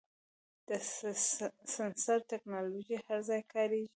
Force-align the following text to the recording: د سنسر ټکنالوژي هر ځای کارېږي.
د 0.67 0.69
سنسر 1.73 2.19
ټکنالوژي 2.31 2.95
هر 3.05 3.19
ځای 3.29 3.41
کارېږي. 3.53 3.89